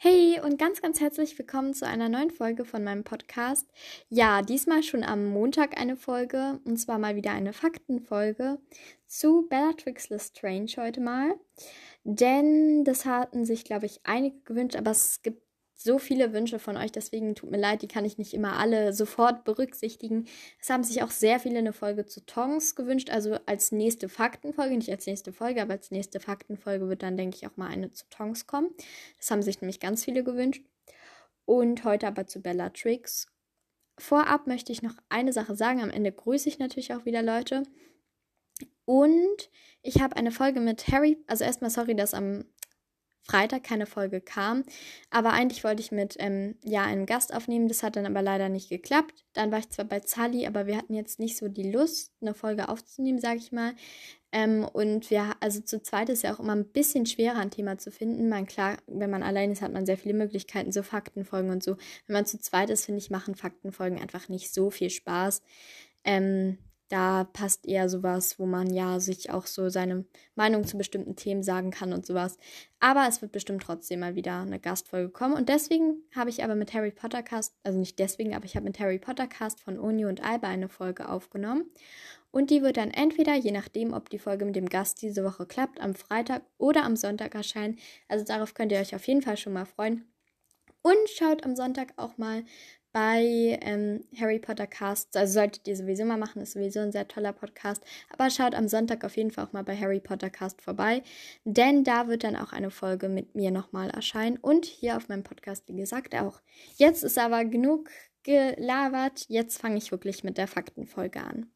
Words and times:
Hey 0.00 0.40
und 0.40 0.60
ganz, 0.60 0.80
ganz 0.80 1.00
herzlich 1.00 1.36
willkommen 1.40 1.74
zu 1.74 1.84
einer 1.84 2.08
neuen 2.08 2.30
Folge 2.30 2.64
von 2.64 2.84
meinem 2.84 3.02
Podcast. 3.02 3.68
Ja, 4.08 4.42
diesmal 4.42 4.84
schon 4.84 5.02
am 5.02 5.26
Montag 5.26 5.76
eine 5.76 5.96
Folge 5.96 6.60
und 6.64 6.76
zwar 6.76 7.00
mal 7.00 7.16
wieder 7.16 7.32
eine 7.32 7.52
Faktenfolge 7.52 8.60
zu 9.08 9.48
Bellatrix 9.48 10.08
Lestrange 10.08 10.70
heute 10.76 11.00
mal. 11.00 11.34
Denn 12.04 12.84
das 12.84 13.06
hatten 13.06 13.44
sich, 13.44 13.64
glaube 13.64 13.86
ich, 13.86 13.98
einige 14.04 14.38
gewünscht, 14.42 14.76
aber 14.76 14.92
es 14.92 15.20
gibt 15.22 15.42
so 15.80 15.98
viele 15.98 16.32
Wünsche 16.32 16.58
von 16.58 16.76
euch, 16.76 16.90
deswegen 16.90 17.36
tut 17.36 17.52
mir 17.52 17.56
leid, 17.56 17.82
die 17.82 17.88
kann 17.88 18.04
ich 18.04 18.18
nicht 18.18 18.34
immer 18.34 18.58
alle 18.58 18.92
sofort 18.92 19.44
berücksichtigen. 19.44 20.26
Es 20.60 20.70
haben 20.70 20.82
sich 20.82 21.04
auch 21.04 21.12
sehr 21.12 21.38
viele 21.38 21.60
eine 21.60 21.72
Folge 21.72 22.04
zu 22.04 22.26
Tongs 22.26 22.74
gewünscht, 22.74 23.10
also 23.10 23.38
als 23.46 23.70
nächste 23.70 24.08
Faktenfolge, 24.08 24.76
nicht 24.76 24.90
als 24.90 25.06
nächste 25.06 25.32
Folge, 25.32 25.62
aber 25.62 25.74
als 25.74 25.92
nächste 25.92 26.18
Faktenfolge 26.18 26.88
wird 26.88 27.04
dann, 27.04 27.16
denke 27.16 27.36
ich, 27.36 27.46
auch 27.46 27.56
mal 27.56 27.68
eine 27.68 27.92
zu 27.92 28.06
Tongs 28.10 28.48
kommen. 28.48 28.70
Das 29.18 29.30
haben 29.30 29.40
sich 29.40 29.60
nämlich 29.60 29.78
ganz 29.78 30.04
viele 30.04 30.24
gewünscht. 30.24 30.64
Und 31.44 31.84
heute 31.84 32.08
aber 32.08 32.26
zu 32.26 32.42
Bellatrix. 32.42 33.28
Vorab 33.98 34.48
möchte 34.48 34.72
ich 34.72 34.82
noch 34.82 34.96
eine 35.08 35.32
Sache 35.32 35.54
sagen. 35.54 35.80
Am 35.80 35.90
Ende 35.90 36.10
grüße 36.10 36.48
ich 36.48 36.58
natürlich 36.58 36.92
auch 36.92 37.04
wieder 37.04 37.22
Leute. 37.22 37.62
Und 38.84 39.48
ich 39.82 40.00
habe 40.00 40.16
eine 40.16 40.32
Folge 40.32 40.58
mit 40.58 40.88
Harry, 40.88 41.18
also 41.28 41.44
erstmal 41.44 41.70
sorry, 41.70 41.94
dass 41.94 42.14
am 42.14 42.44
Freitag 43.22 43.64
keine 43.64 43.86
Folge 43.86 44.20
kam. 44.20 44.64
Aber 45.10 45.32
eigentlich 45.32 45.64
wollte 45.64 45.82
ich 45.82 45.92
mit 45.92 46.16
ähm, 46.18 46.56
ja 46.64 46.84
einem 46.84 47.06
Gast 47.06 47.34
aufnehmen. 47.34 47.68
Das 47.68 47.82
hat 47.82 47.96
dann 47.96 48.06
aber 48.06 48.22
leider 48.22 48.48
nicht 48.48 48.68
geklappt. 48.68 49.24
Dann 49.34 49.52
war 49.52 49.58
ich 49.58 49.68
zwar 49.70 49.84
bei 49.84 50.00
Zali, 50.00 50.46
aber 50.46 50.66
wir 50.66 50.76
hatten 50.76 50.94
jetzt 50.94 51.18
nicht 51.18 51.36
so 51.36 51.48
die 51.48 51.70
Lust, 51.70 52.12
eine 52.20 52.34
Folge 52.34 52.68
aufzunehmen, 52.68 53.20
sage 53.20 53.38
ich 53.38 53.52
mal. 53.52 53.74
Ähm, 54.30 54.64
und 54.64 55.10
wir, 55.10 55.36
also 55.40 55.60
zu 55.60 55.82
zweit 55.82 56.10
ist 56.10 56.22
ja 56.22 56.34
auch 56.34 56.40
immer 56.40 56.54
ein 56.54 56.70
bisschen 56.70 57.06
schwerer, 57.06 57.38
ein 57.38 57.50
Thema 57.50 57.78
zu 57.78 57.90
finden. 57.90 58.28
Man, 58.28 58.46
klar, 58.46 58.76
wenn 58.86 59.10
man 59.10 59.22
allein 59.22 59.50
ist, 59.50 59.62
hat 59.62 59.72
man 59.72 59.86
sehr 59.86 59.96
viele 59.96 60.14
Möglichkeiten, 60.14 60.72
so 60.72 60.82
Faktenfolgen 60.82 61.50
und 61.50 61.62
so. 61.62 61.76
Wenn 62.06 62.14
man 62.14 62.26
zu 62.26 62.38
zweit 62.38 62.70
ist, 62.70 62.84
finde 62.84 62.98
ich, 62.98 63.10
machen 63.10 63.34
Faktenfolgen 63.34 63.98
einfach 63.98 64.28
nicht 64.28 64.52
so 64.52 64.70
viel 64.70 64.90
Spaß. 64.90 65.42
Ähm, 66.04 66.58
da 66.88 67.24
passt 67.24 67.66
eher 67.66 67.88
sowas, 67.88 68.38
wo 68.38 68.46
man 68.46 68.72
ja 68.72 68.98
sich 68.98 69.30
auch 69.30 69.46
so 69.46 69.68
seine 69.68 70.06
Meinung 70.34 70.66
zu 70.66 70.78
bestimmten 70.78 71.16
Themen 71.16 71.42
sagen 71.42 71.70
kann 71.70 71.92
und 71.92 72.06
sowas. 72.06 72.38
Aber 72.80 73.06
es 73.08 73.20
wird 73.20 73.32
bestimmt 73.32 73.62
trotzdem 73.62 74.00
mal 74.00 74.14
wieder 74.14 74.40
eine 74.40 74.58
Gastfolge 74.58 75.10
kommen. 75.10 75.34
Und 75.34 75.48
deswegen 75.48 76.02
habe 76.14 76.30
ich 76.30 76.42
aber 76.42 76.54
mit 76.54 76.72
Harry 76.72 76.90
Potter 76.90 77.22
Cast, 77.22 77.54
also 77.62 77.78
nicht 77.78 77.98
deswegen, 77.98 78.34
aber 78.34 78.46
ich 78.46 78.56
habe 78.56 78.64
mit 78.64 78.78
Harry 78.80 78.98
Potter 78.98 79.26
Cast 79.26 79.60
von 79.60 79.78
Uni 79.78 80.06
und 80.06 80.24
Alba 80.24 80.48
eine 80.48 80.68
Folge 80.68 81.08
aufgenommen. 81.08 81.64
Und 82.30 82.50
die 82.50 82.62
wird 82.62 82.76
dann 82.76 82.90
entweder, 82.90 83.34
je 83.34 83.52
nachdem, 83.52 83.92
ob 83.92 84.10
die 84.10 84.18
Folge 84.18 84.44
mit 84.44 84.56
dem 84.56 84.68
Gast 84.68 85.02
diese 85.02 85.24
Woche 85.24 85.46
klappt, 85.46 85.80
am 85.80 85.94
Freitag 85.94 86.42
oder 86.58 86.84
am 86.84 86.96
Sonntag 86.96 87.34
erscheinen. 87.34 87.78
Also 88.06 88.24
darauf 88.24 88.54
könnt 88.54 88.72
ihr 88.72 88.78
euch 88.78 88.94
auf 88.94 89.06
jeden 89.06 89.22
Fall 89.22 89.36
schon 89.36 89.54
mal 89.54 89.66
freuen. 89.66 90.06
Und 90.82 91.08
schaut 91.16 91.44
am 91.44 91.56
Sonntag 91.56 91.92
auch 91.96 92.18
mal 92.18 92.44
bei 92.98 93.56
ähm, 93.62 94.02
Harry 94.18 94.40
Potter 94.40 94.66
Cast. 94.66 95.16
Also 95.16 95.34
solltet 95.34 95.68
ihr 95.68 95.76
sowieso 95.76 96.04
mal 96.04 96.16
machen, 96.16 96.42
ist 96.42 96.54
sowieso 96.54 96.80
ein 96.80 96.90
sehr 96.90 97.06
toller 97.06 97.32
Podcast. 97.32 97.80
Aber 98.10 98.28
schaut 98.28 98.56
am 98.56 98.66
Sonntag 98.66 99.04
auf 99.04 99.16
jeden 99.16 99.30
Fall 99.30 99.44
auch 99.44 99.52
mal 99.52 99.62
bei 99.62 99.76
Harry 99.76 100.00
Potter 100.00 100.30
Cast 100.30 100.60
vorbei, 100.60 101.04
denn 101.44 101.84
da 101.84 102.08
wird 102.08 102.24
dann 102.24 102.34
auch 102.34 102.52
eine 102.52 102.72
Folge 102.72 103.08
mit 103.08 103.36
mir 103.36 103.52
nochmal 103.52 103.88
erscheinen 103.90 104.36
und 104.36 104.64
hier 104.64 104.96
auf 104.96 105.08
meinem 105.08 105.22
Podcast, 105.22 105.68
wie 105.68 105.76
gesagt, 105.76 106.12
auch. 106.16 106.40
Jetzt 106.74 107.04
ist 107.04 107.20
aber 107.20 107.44
genug 107.44 107.88
gelabert. 108.24 109.26
Jetzt 109.28 109.60
fange 109.60 109.76
ich 109.76 109.92
wirklich 109.92 110.24
mit 110.24 110.36
der 110.36 110.48
Faktenfolge 110.48 111.20
an. 111.20 111.46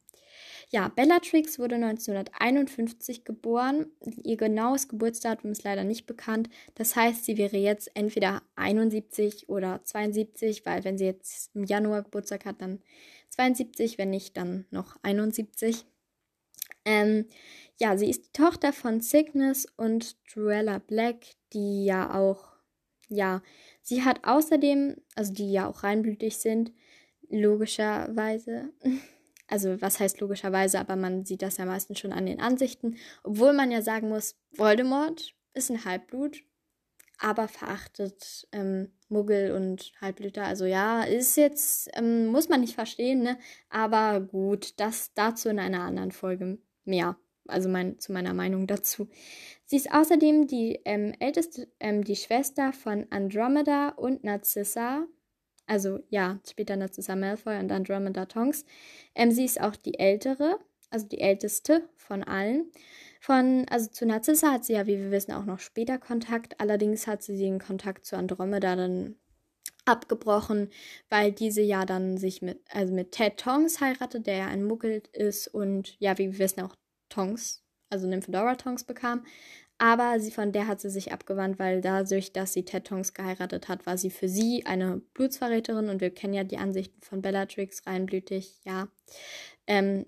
Ja, 0.75 0.89
Bellatrix 0.89 1.59
wurde 1.59 1.75
1951 1.75 3.27
geboren. 3.27 3.93
Ihr 4.25 4.39
genaues 4.39 4.89
Geburtsdatum 4.89 5.51
ist 5.51 5.65
leider 5.65 5.85
nicht 5.85 6.07
bekannt. 6.07 6.49
Das 6.77 6.97
heißt, 6.97 7.27
sie 7.27 7.37
wäre 7.37 7.59
jetzt 7.59 7.91
entweder 7.95 8.41
71 8.57 9.51
oder 9.51 9.85
72, 9.85 10.65
weil 10.65 10.83
wenn 10.85 10.97
sie 10.97 11.05
jetzt 11.05 11.55
im 11.55 11.65
Januar 11.65 12.03
Geburtstag 12.05 12.47
hat, 12.47 12.63
dann 12.63 12.81
72, 13.29 13.99
wenn 13.99 14.09
nicht, 14.09 14.35
dann 14.39 14.65
noch 14.71 14.97
71. 15.03 15.85
Ähm, 16.87 17.27
ja, 17.79 17.99
sie 17.99 18.09
ist 18.09 18.29
die 18.29 18.33
Tochter 18.33 18.73
von 18.73 19.03
Cygnus 19.03 19.67
und 19.77 20.17
Druella 20.33 20.79
Black, 20.79 21.17
die 21.53 21.85
ja 21.85 22.15
auch, 22.15 22.49
ja, 23.09 23.43
sie 23.83 24.05
hat 24.05 24.21
außerdem, 24.25 24.97
also 25.17 25.35
die 25.35 25.53
ja 25.53 25.69
auch 25.69 25.83
reinblütig 25.83 26.39
sind, 26.39 26.73
logischerweise. 27.29 28.71
Also 29.53 29.83
was 29.83 30.01
heißt 30.01 30.19
logischerweise, 30.21 30.81
aber 30.81 30.97
man 30.97 31.27
sieht 31.27 31.43
das 31.43 31.59
ja 31.59 31.67
meistens 31.67 31.99
schon 31.99 32.15
an 32.15 32.25
den 32.25 32.41
Ansichten. 32.41 32.97
Obwohl 33.23 33.53
man 33.53 33.71
ja 33.71 33.83
sagen 33.83 34.09
muss, 34.09 34.35
Voldemort 34.57 35.35
ist 35.53 35.71
ein 35.71 35.85
Halbblut, 35.85 36.43
aber 37.19 37.49
verachtet 37.49 38.49
ähm, 38.53 38.93
Muggel 39.11 39.53
und 39.53 39.93
Halbblüter. 40.01 40.45
Also 40.45 40.65
ja, 40.65 41.03
ist 41.03 41.37
jetzt, 41.37 41.91
ähm, 41.93 42.29
muss 42.29 42.49
man 42.49 42.63
nicht 42.63 42.75
verstehen, 42.75 43.23
ne? 43.23 43.39
Aber 43.69 44.23
gut, 44.23 44.81
das 44.81 45.13
dazu 45.13 45.51
in 45.51 45.59
einer 45.59 45.83
anderen 45.83 46.13
Folge 46.13 46.57
mehr. 46.87 47.19
Also 47.47 47.69
mein, 47.69 47.99
zu 47.99 48.13
meiner 48.13 48.33
Meinung 48.33 48.67
dazu. 48.67 49.11
Sie 49.67 49.77
ist 49.77 49.93
außerdem 49.93 50.47
die 50.47 50.81
ähm, 50.87 51.13
älteste, 51.21 51.69
ähm, 51.79 52.05
die 52.05 52.17
Schwester 52.17 52.73
von 52.73 53.07
Andromeda 53.11 53.91
und 53.91 54.25
Narcissa, 54.25 55.07
also 55.67 56.01
ja, 56.11 56.39
später 56.49 56.77
Narcissa 56.77 57.17
Malfoy 57.17 57.59
und 57.59 57.71
Andromeda 57.73 58.27
Tonks. 58.27 58.65
Ähm, 59.15 59.31
sie 59.31 59.45
ist 59.45 59.61
auch 59.61 59.77
die 59.77 59.99
ältere, 59.99 60.59
also 60.91 61.07
die 61.07 61.21
älteste 61.21 61.89
von 61.97 62.23
allen. 62.23 62.71
Von, 63.21 63.67
also 63.71 63.89
zu 63.91 64.05
Narcissa 64.05 64.53
hat 64.53 64.65
sie 64.65 64.73
ja, 64.75 64.87
wie 64.87 64.99
wir 64.99 65.11
wissen, 65.11 65.33
auch 65.33 65.45
noch 65.45 65.61
später 65.61 65.99
Kontakt. 65.99 66.61
Allerdings 66.61 67.07
hat 67.07 67.23
sie 67.23 67.39
den 67.39 67.61
Kontakt 67.61 68.05
zu 68.05 68.17
Andromeda 68.17 68.75
dann 68.75 69.17
abgebrochen, 69.85 70.71
weil 71.09 71.33
diese 71.33 71.61
ja 71.63 71.85
dann 71.85 72.17
sich 72.17 72.43
mit, 72.43 72.61
also 72.71 72.93
mit 72.93 73.13
Ted 73.13 73.39
Tongs 73.39 73.81
heiratet, 73.81 74.27
der 74.27 74.37
ja 74.37 74.47
ein 74.47 74.65
Muggel 74.65 75.03
ist 75.13 75.49
und 75.49 75.97
ja, 75.99 76.19
wie 76.19 76.33
wir 76.33 76.39
wissen, 76.39 76.61
auch 76.61 76.75
Tongs, 77.09 77.63
also 77.91 78.07
Nymphedora 78.07 78.55
Tongs 78.57 78.85
bekam. 78.85 79.25
Aber 79.83 80.21
sie, 80.21 80.31
von 80.31 80.53
der 80.53 80.69
hat 80.69 80.81
sie 80.81 80.91
sich 80.91 81.11
abgewandt, 81.11 81.59
weil 81.59 81.81
dadurch, 81.81 82.33
dass 82.33 82.53
sie 82.53 82.65
Ted 82.65 82.87
Tongs 82.87 83.15
geheiratet 83.15 83.67
hat, 83.67 83.85
war 83.85 83.99
sie 83.99 84.11
für 84.11 84.29
sie 84.29 84.65
eine 84.65 84.99
Blutsverräterin 85.13 85.89
und 85.89 86.01
wir 86.01 86.15
kennen 86.15 86.35
ja 86.35 86.45
die 86.45 86.59
Ansichten 86.59 87.03
von 87.03 87.21
Bellatrix, 87.21 87.85
reinblütig, 87.85 88.61
ja. 88.63 88.87
Ähm, 89.67 90.07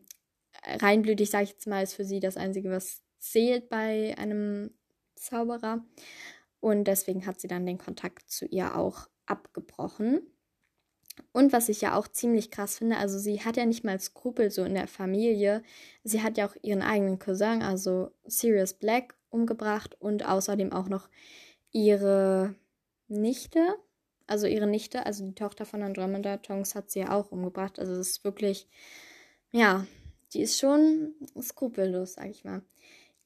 reinblütig, 0.64 1.28
sage 1.28 1.42
ich 1.42 1.50
jetzt 1.50 1.66
mal, 1.66 1.82
ist 1.82 1.94
für 1.94 2.04
sie 2.04 2.20
das 2.20 2.36
Einzige, 2.36 2.70
was 2.70 3.02
zählt 3.18 3.68
bei 3.68 4.14
einem 4.16 4.70
Zauberer. 5.16 5.84
Und 6.60 6.84
deswegen 6.84 7.26
hat 7.26 7.40
sie 7.40 7.48
dann 7.48 7.66
den 7.66 7.78
Kontakt 7.78 8.30
zu 8.30 8.46
ihr 8.46 8.76
auch 8.76 9.08
abgebrochen. 9.26 10.20
Und 11.32 11.52
was 11.52 11.68
ich 11.68 11.80
ja 11.80 11.96
auch 11.96 12.06
ziemlich 12.06 12.52
krass 12.52 12.78
finde, 12.78 12.96
also 12.96 13.18
sie 13.18 13.40
hat 13.40 13.56
ja 13.56 13.66
nicht 13.66 13.82
mal 13.82 13.98
Skrupel 13.98 14.52
so 14.52 14.62
in 14.62 14.74
der 14.74 14.86
Familie. 14.86 15.64
Sie 16.04 16.22
hat 16.22 16.38
ja 16.38 16.46
auch 16.46 16.54
ihren 16.62 16.82
eigenen 16.82 17.18
Cousin, 17.18 17.60
also 17.60 18.12
Sirius 18.24 18.74
Black, 18.74 19.16
umgebracht 19.34 19.96
und 20.00 20.26
außerdem 20.26 20.72
auch 20.72 20.88
noch 20.88 21.08
ihre 21.72 22.54
Nichte, 23.08 23.60
also 24.26 24.46
ihre 24.46 24.66
Nichte, 24.66 25.04
also 25.04 25.26
die 25.26 25.34
Tochter 25.34 25.66
von 25.66 25.82
Andromeda 25.82 26.38
Tonks 26.38 26.74
hat 26.74 26.90
sie 26.90 27.00
ja 27.00 27.12
auch 27.12 27.32
umgebracht. 27.32 27.78
Also 27.78 27.92
es 27.92 28.10
ist 28.10 28.24
wirklich, 28.24 28.68
ja, 29.52 29.86
die 30.32 30.40
ist 30.40 30.58
schon 30.58 31.14
skrupellos, 31.40 32.14
sag 32.14 32.30
ich 32.30 32.44
mal. 32.44 32.62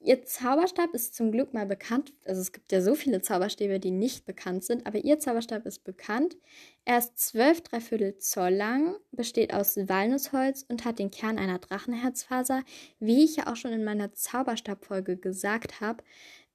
Ihr 0.00 0.24
Zauberstab 0.24 0.94
ist 0.94 1.16
zum 1.16 1.32
Glück 1.32 1.52
mal 1.52 1.66
bekannt. 1.66 2.12
Also 2.24 2.40
es 2.40 2.52
gibt 2.52 2.70
ja 2.70 2.80
so 2.80 2.94
viele 2.94 3.20
Zauberstäbe, 3.20 3.80
die 3.80 3.90
nicht 3.90 4.26
bekannt 4.26 4.62
sind, 4.64 4.86
aber 4.86 4.98
ihr 4.98 5.18
Zauberstab 5.18 5.66
ist 5.66 5.82
bekannt. 5.82 6.36
Er 6.84 6.98
ist 6.98 7.18
12 7.18 7.62
Dreiviertel 7.62 8.16
Zoll 8.18 8.54
lang, 8.54 8.96
besteht 9.10 9.52
aus 9.52 9.76
Walnussholz 9.76 10.64
und 10.68 10.84
hat 10.84 11.00
den 11.00 11.10
Kern 11.10 11.36
einer 11.36 11.58
Drachenherzfaser. 11.58 12.62
Wie 13.00 13.24
ich 13.24 13.36
ja 13.36 13.48
auch 13.48 13.56
schon 13.56 13.72
in 13.72 13.82
meiner 13.82 14.12
Zauberstabfolge 14.14 15.16
gesagt 15.16 15.80
habe, 15.80 16.04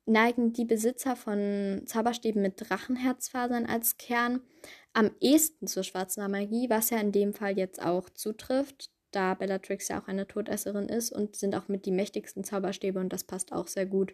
neigen 0.05 0.53
die 0.53 0.65
Besitzer 0.65 1.17
von 1.17 1.81
Zauberstäben 1.85 2.41
mit 2.41 2.55
Drachenherzfasern 2.57 3.65
als 3.65 3.97
Kern 3.97 4.41
am 4.93 5.11
ehesten 5.19 5.67
zur 5.67 5.83
schwarzen 5.83 6.29
Magie, 6.31 6.69
was 6.69 6.91
ja 6.91 6.99
in 6.99 7.11
dem 7.11 7.33
Fall 7.33 7.57
jetzt 7.57 7.81
auch 7.81 8.09
zutrifft 8.09 8.92
da 9.15 9.33
Bellatrix 9.33 9.87
ja 9.87 10.01
auch 10.01 10.07
eine 10.07 10.27
Todesserin 10.27 10.89
ist 10.89 11.11
und 11.11 11.35
sind 11.35 11.55
auch 11.55 11.67
mit 11.67 11.85
die 11.85 11.91
mächtigsten 11.91 12.43
Zauberstäbe 12.43 12.99
und 12.99 13.13
das 13.13 13.23
passt 13.23 13.51
auch 13.51 13.67
sehr 13.67 13.85
gut. 13.85 14.13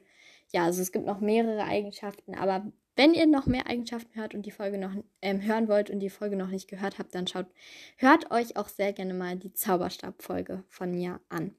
Ja, 0.51 0.65
also 0.65 0.81
es 0.81 0.91
gibt 0.91 1.05
noch 1.05 1.19
mehrere 1.19 1.63
Eigenschaften, 1.63 2.35
aber 2.35 2.71
wenn 2.95 3.13
ihr 3.13 3.27
noch 3.27 3.45
mehr 3.45 3.67
Eigenschaften 3.67 4.19
hört 4.19 4.35
und 4.35 4.45
die 4.45 4.51
Folge 4.51 4.77
noch 4.77 4.91
ähm, 5.21 5.41
hören 5.41 5.67
wollt 5.67 5.89
und 5.89 5.99
die 5.99 6.09
Folge 6.09 6.35
noch 6.35 6.49
nicht 6.49 6.67
gehört 6.67 6.99
habt, 6.99 7.15
dann 7.15 7.27
schaut, 7.27 7.45
hört 7.97 8.29
euch 8.31 8.57
auch 8.57 8.67
sehr 8.67 8.91
gerne 8.91 9.13
mal 9.13 9.37
die 9.37 9.53
Zauberstab-Folge 9.53 10.63
von 10.67 10.91
mir 10.91 11.21
an. 11.29 11.55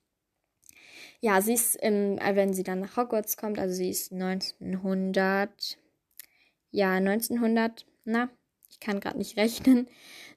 Ja, 1.21 1.41
sie 1.41 1.55
ist, 1.55 1.79
ähm, 1.81 2.19
wenn 2.21 2.53
sie 2.53 2.63
dann 2.63 2.81
nach 2.81 2.97
Hogwarts 2.97 3.37
kommt, 3.37 3.59
also 3.59 3.75
sie 3.75 3.91
ist 3.91 4.13
1900, 4.13 5.79
ja, 6.73 6.93
1900, 6.95 7.87
na, 8.05 8.29
kann 8.81 9.01
gerade 9.01 9.19
nicht 9.19 9.37
rechnen, 9.37 9.89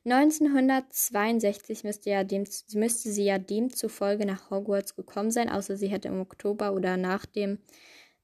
1962 0.06 1.84
müsste, 1.84 2.10
ja 2.10 2.24
dem, 2.24 2.44
müsste 2.74 3.12
sie 3.12 3.24
ja 3.24 3.40
demzufolge 3.40 4.26
nach 4.26 4.50
Hogwarts 4.50 4.96
gekommen 4.96 5.32
sein, 5.32 5.50
außer 5.50 5.78
sie 5.78 5.88
hätte 5.88 6.10
im 6.10 6.20
Oktober 6.20 6.74
oder 6.74 6.98
nach 6.98 7.26
dem 7.26 7.60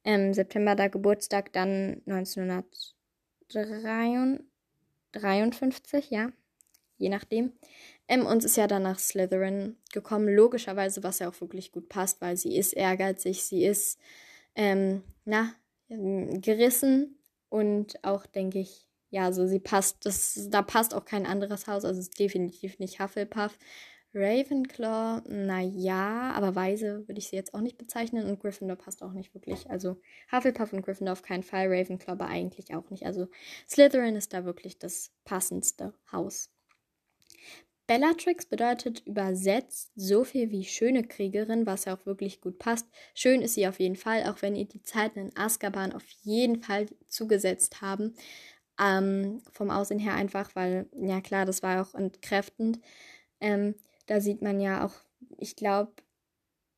ähm, 0.04 0.34
September 0.34 0.76
da 0.76 0.88
Geburtstag, 0.88 1.54
dann 1.54 2.02
1900, 2.06 2.66
53, 5.14 6.10
ja, 6.10 6.32
je 6.98 7.10
nachdem. 7.10 7.54
Ähm, 8.08 8.26
und 8.26 8.44
ist 8.44 8.58
ja 8.58 8.68
dann 8.68 8.84
nach 8.84 9.00
Slytherin 9.00 9.78
gekommen, 9.94 10.28
logischerweise, 10.28 11.04
was 11.04 11.20
ja 11.20 11.30
auch 11.30 11.42
wirklich 11.42 11.72
gut 11.72 11.90
passt, 11.90 12.22
weil 12.22 12.36
sie 12.38 12.58
ist 12.58 12.74
ehrgeizig, 12.74 13.44
sie 13.44 13.66
ist, 13.66 14.00
ähm, 14.56 15.04
na, 15.26 15.54
gerissen 15.88 17.18
und 17.50 18.04
auch, 18.04 18.26
denke 18.26 18.60
ich, 18.60 18.89
ja, 19.10 19.32
so 19.32 19.48
sie 19.48 19.60
passt, 19.60 20.06
das, 20.06 20.48
da 20.50 20.62
passt 20.62 20.94
auch 20.94 21.06
kein 21.06 21.26
anderes 21.26 21.68
Haus, 21.68 21.86
also 21.86 22.00
es 22.00 22.10
ist 22.10 22.20
definitiv 22.20 22.80
nicht 22.80 23.00
Hufflepuff. 23.00 23.58
Ravenclaw, 24.14 25.22
naja, 25.28 26.32
aber 26.34 26.56
weise 26.56 27.08
würde 27.08 27.20
ich 27.20 27.28
sie 27.28 27.36
jetzt 27.36 27.54
auch 27.54 27.62
nicht 27.62 27.78
bezeichnen 27.78 28.28
und 28.28 28.40
Gryffindor 28.40 28.76
passt 28.76 29.04
auch 29.04 29.12
nicht 29.12 29.36
wirklich. 29.36 29.70
Also 29.70 29.98
Hufflepuff 30.32 30.74
und 30.74 30.82
Gryffindor 30.82 31.14
auf 31.14 31.22
keinen 31.22 31.44
Fall, 31.44 31.68
Ravenclaw 31.68 32.14
aber 32.14 32.26
eigentlich 32.26 32.74
auch 32.74 32.90
nicht. 32.90 33.06
Also 33.06 33.28
Slytherin 33.68 34.16
ist 34.16 34.34
da 34.34 34.46
wirklich 34.46 34.80
das 34.80 35.12
passendste 35.26 35.94
Haus. 36.12 36.50
Bellatrix 37.90 38.46
bedeutet 38.46 39.02
übersetzt 39.08 39.92
so 39.96 40.24
viel 40.24 40.52
wie 40.52 40.64
schöne 40.64 41.04
Kriegerin, 41.04 41.66
was 41.66 41.86
ja 41.86 41.96
auch 41.98 42.06
wirklich 42.06 42.40
gut 42.40 42.60
passt. 42.60 42.86
Schön 43.16 43.42
ist 43.42 43.56
sie 43.56 43.68
auf 43.68 43.80
jeden 43.80 43.96
Fall, 43.96 44.26
auch 44.26 44.44
wenn 44.44 44.56
ihr 44.56 44.66
die 44.66 44.84
Zeiten 44.84 45.18
in 45.18 45.36
Azkaban 45.36 45.92
auf 45.92 46.08
jeden 46.22 46.62
Fall 46.62 46.86
zugesetzt 47.08 47.82
haben. 47.82 48.14
Ähm, 48.80 49.42
vom 49.52 49.70
Aussehen 49.72 50.00
her 50.00 50.14
einfach, 50.16 50.56
weil, 50.56 50.88
ja 50.96 51.22
klar, 51.22 51.46
das 51.46 51.64
war 51.64 51.82
auch 51.82 51.94
entkräftend. 51.96 52.80
Ähm, 53.42 53.76
da 54.08 54.22
sieht 54.22 54.42
man 54.42 54.60
ja 54.62 54.86
auch, 54.86 54.94
ich 55.38 55.56
glaube, 55.56 55.94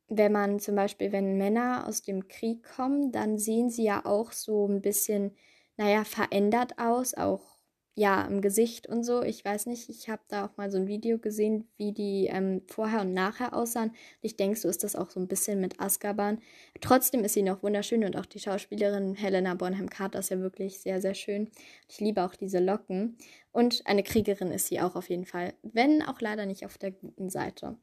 wenn 0.08 0.32
man 0.32 0.60
zum 0.60 0.76
Beispiel, 0.76 1.12
wenn 1.12 1.38
Männer 1.38 1.88
aus 1.88 2.02
dem 2.02 2.28
Krieg 2.28 2.64
kommen, 2.64 3.12
dann 3.12 3.38
sehen 3.40 3.70
sie 3.70 3.84
ja 3.84 4.06
auch 4.06 4.32
so 4.32 4.68
ein 4.68 4.82
bisschen, 4.82 5.36
naja, 5.78 6.04
verändert 6.04 6.78
aus, 6.80 7.14
auch 7.14 7.51
ja, 7.94 8.26
im 8.26 8.42
Gesicht 8.42 8.88
und 8.88 9.04
so. 9.04 9.22
Ich 9.22 9.44
weiß 9.44 9.66
nicht, 9.66 9.90
ich 9.90 10.10
habe 10.10 10.22
da 10.30 10.46
auch 10.46 10.56
mal 10.56 10.72
so 10.72 10.78
ein 10.78 10.88
Video 10.88 11.18
gesehen, 11.18 11.68
wie 11.78 11.92
die 11.92 12.28
ähm, 12.28 12.62
vorher 12.68 13.02
und 13.02 13.14
nachher 13.14 13.54
aussahen. 13.54 13.92
Ich 14.22 14.38
denke, 14.38 14.58
so 14.58 14.70
ist 14.70 14.84
das 14.84 14.96
auch 14.96 15.10
so 15.10 15.20
ein 15.20 15.28
bisschen 15.28 15.60
mit 15.60 15.80
Azkaban. 15.80 16.40
Trotzdem 16.80 17.24
ist 17.24 17.34
sie 17.34 17.44
noch 17.44 17.64
wunderschön 17.64 18.06
und 18.06 18.16
auch 18.16 18.26
die 18.26 18.40
Schauspielerin 18.40 19.16
Helena 19.16 19.56
Bonham 19.56 19.90
Carter 19.90 20.20
ist 20.20 20.30
ja 20.30 20.40
wirklich 20.40 20.80
sehr, 20.80 21.02
sehr 21.02 21.16
schön. 21.16 21.52
Ich 21.90 22.00
liebe 22.00 22.24
auch 22.24 22.36
diese 22.36 22.60
Locken. 22.60 23.18
Und 23.52 23.82
eine 23.86 24.04
Kriegerin 24.04 24.52
ist 24.52 24.68
sie 24.68 24.80
auch 24.80 24.96
auf 24.96 25.10
jeden 25.10 25.26
Fall, 25.26 25.54
wenn 25.62 26.02
auch 26.02 26.22
leider 26.22 26.46
nicht 26.46 26.66
auf 26.66 26.78
der 26.78 26.92
guten 26.92 27.30
Seite. 27.30 27.78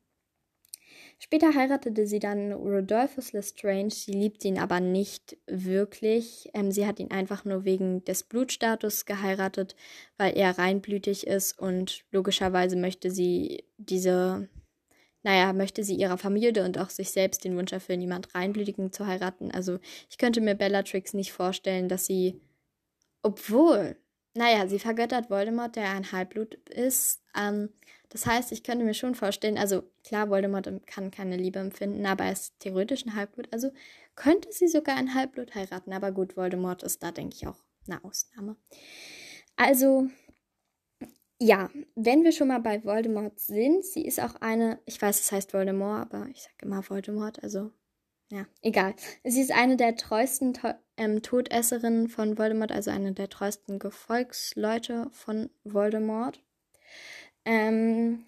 Später 1.19 1.55
heiratete 1.55 2.07
sie 2.07 2.21
dann 2.21 2.53
Rodolphus 2.53 3.33
Lestrange. 3.33 3.91
Sie 3.91 4.13
liebt 4.13 4.45
ihn 4.45 4.59
aber 4.59 4.81
nicht 4.81 5.37
wirklich. 5.47 6.49
Ähm, 6.55 6.71
sie 6.71 6.87
hat 6.87 7.01
ihn 7.01 7.11
einfach 7.11 7.45
nur 7.45 7.65
wegen 7.65 8.05
des 8.05 8.23
Blutstatus 8.23 9.05
geheiratet, 9.05 9.75
weil 10.17 10.37
er 10.37 10.59
reinblütig 10.59 11.27
ist 11.27 11.59
und 11.59 12.05
logischerweise 12.13 12.77
möchte 12.77 13.11
sie 13.11 13.65
diese, 13.79 14.49
naja, 15.23 15.53
möchte 15.53 15.83
sie 15.83 15.97
ihrer 15.97 16.19
Familie 16.19 16.65
und 16.65 16.79
auch 16.79 16.91
sich 16.91 17.11
selbst 17.11 17.45
den 17.45 17.57
Wunsch 17.57 17.73
erfüllen, 17.73 18.01
jemand 18.01 18.35
reinblütigen 18.35 18.93
zu 18.93 19.07
heiraten. 19.07 19.51
Also 19.51 19.79
ich 20.09 20.19
könnte 20.19 20.41
mir 20.41 20.55
Bellatrix 20.55 21.15
nicht 21.15 21.33
vorstellen, 21.33 21.89
dass 21.89 22.07
sie, 22.07 22.41
obwohl, 23.23 23.97
naja, 24.35 24.69
sie 24.69 24.79
vergöttert 24.79 25.31
Voldemort, 25.31 25.75
der 25.75 25.91
ein 25.91 26.13
Halbblut 26.13 26.55
ist. 26.71 27.23
Ähm, 27.37 27.71
das 28.11 28.27
heißt, 28.27 28.53
ich 28.53 28.63
könnte 28.63 28.85
mir 28.85 28.95
schon 28.95 29.15
vorstellen, 29.15 29.59
also 29.59 29.83
klar, 30.03 30.31
Voldemort 30.31 30.71
kann 30.87 31.11
keine 31.11 31.37
Liebe 31.37 31.59
empfinden, 31.59 32.07
aber 32.07 32.25
er 32.25 32.33
ist 32.33 32.59
theoretisch 32.59 33.05
ein 33.05 33.15
Halbblut. 33.15 33.49
Also 33.53 33.71
könnte 34.15 34.51
sie 34.51 34.69
sogar 34.69 34.97
ein 34.97 35.15
Halbblut 35.15 35.55
heiraten. 35.55 35.93
Aber 35.93 36.13
gut, 36.13 36.37
Voldemort 36.37 36.83
ist 36.83 37.03
da, 37.03 37.13
denke 37.13 37.37
ich, 37.37 37.47
auch 37.47 37.63
eine 37.87 38.03
Ausnahme. 38.05 38.57
Also, 39.57 40.09
ja, 41.39 41.71
wenn 41.95 42.25
wir 42.25 42.33
schon 42.33 42.49
mal 42.49 42.61
bei 42.61 42.83
Voldemort 42.85 43.39
sind, 43.39 43.85
sie 43.85 44.05
ist 44.05 44.21
auch 44.21 44.37
eine, 44.37 44.81
ich 44.87 45.01
weiß, 45.01 45.21
es 45.21 45.33
heißt 45.33 45.53
Voldemort, 45.53 46.13
aber 46.13 46.27
ich 46.29 46.43
sage 46.43 46.57
immer 46.63 46.89
Voldemort, 46.89 47.43
also 47.43 47.71
ja, 48.31 48.47
egal. 48.61 48.95
Sie 49.25 49.41
ist 49.41 49.53
eine 49.53 49.77
der 49.77 49.97
treuesten 49.97 50.53
to 50.53 50.69
ähm, 50.99 51.23
Todesserinnen 51.23 52.09
von 52.09 52.37
Voldemort, 52.37 52.73
also 52.73 52.91
eine 52.91 53.13
der 53.13 53.31
treuesten 53.31 53.79
Gefolgsleute 53.79 55.09
von 55.13 55.49
Voldemort. 55.65 56.43
Ähm, 57.49 58.27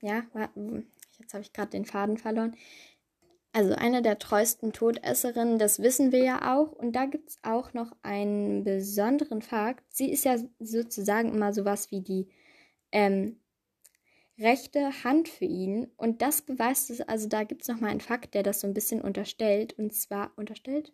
ja, 0.00 0.22
jetzt 1.18 1.34
habe 1.34 1.42
ich 1.42 1.52
gerade 1.52 1.72
den 1.72 1.84
Faden 1.84 2.16
verloren. 2.16 2.56
Also 3.52 3.74
eine 3.74 4.02
der 4.02 4.20
treuesten 4.20 4.72
Todesserinnen, 4.72 5.58
das 5.58 5.82
wissen 5.82 6.12
wir 6.12 6.22
ja 6.22 6.54
auch. 6.54 6.70
Und 6.70 6.92
da 6.92 7.06
gibt 7.06 7.30
es 7.30 7.38
auch 7.42 7.74
noch 7.74 7.90
einen 8.02 8.62
besonderen 8.62 9.42
Fakt. 9.42 9.82
Sie 9.92 10.12
ist 10.12 10.24
ja 10.24 10.36
sozusagen 10.60 11.34
immer 11.34 11.52
sowas 11.52 11.90
wie 11.90 12.02
die 12.02 12.28
ähm, 12.92 13.40
rechte 14.38 15.02
Hand 15.02 15.28
für 15.28 15.46
ihn. 15.46 15.88
Und 15.96 16.22
das 16.22 16.42
beweist 16.42 16.90
es, 16.90 17.00
also 17.00 17.26
da 17.28 17.42
gibt 17.42 17.62
es 17.62 17.68
nochmal 17.68 17.90
einen 17.90 18.00
Fakt, 18.00 18.34
der 18.34 18.44
das 18.44 18.60
so 18.60 18.68
ein 18.68 18.74
bisschen 18.74 19.02
unterstellt. 19.02 19.72
Und 19.76 19.92
zwar 19.92 20.30
unterstellt? 20.36 20.92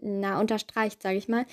Na, 0.00 0.40
unterstreicht, 0.40 1.02
sage 1.02 1.16
ich 1.16 1.28
mal. 1.28 1.46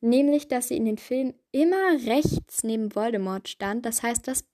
Nämlich, 0.00 0.48
dass 0.48 0.68
sie 0.68 0.76
in 0.76 0.84
den 0.84 0.98
Filmen 0.98 1.34
immer 1.52 1.92
rechts 2.06 2.62
neben 2.62 2.94
Voldemort 2.94 3.48
stand. 3.48 3.86
Das 3.86 4.02
heißt, 4.02 4.28
das 4.28 4.44